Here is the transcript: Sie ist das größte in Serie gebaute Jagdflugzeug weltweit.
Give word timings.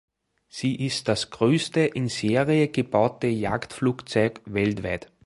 Sie 0.49 0.83
ist 0.83 1.09
das 1.09 1.29
größte 1.29 1.81
in 1.81 2.07
Serie 2.07 2.69
gebaute 2.69 3.27
Jagdflugzeug 3.27 4.41
weltweit. 4.45 5.11